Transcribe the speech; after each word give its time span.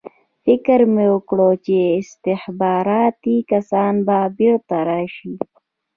فکر 0.45 0.79
مې 0.93 1.05
وکړ 1.13 1.39
چې 1.65 1.75
استخباراتي 2.01 3.37
کسان 3.51 3.93
به 4.07 4.17
بېرته 4.37 4.75
راشي 4.89 5.33